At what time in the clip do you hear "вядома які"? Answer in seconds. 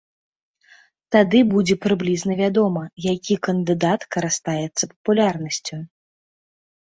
2.39-3.35